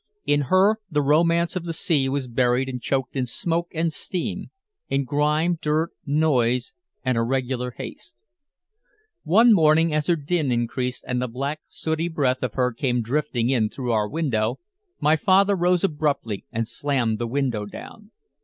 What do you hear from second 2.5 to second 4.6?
and choked in smoke and steam,